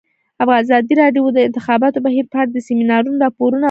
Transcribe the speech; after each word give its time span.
ازادي 0.61 0.93
راډیو 1.01 1.25
د 1.33 1.37
د 1.37 1.45
انتخاباتو 1.47 2.03
بهیر 2.05 2.25
په 2.29 2.37
اړه 2.41 2.51
د 2.53 2.57
سیمینارونو 2.67 3.21
راپورونه 3.25 3.49
ورکړي. 3.55 3.59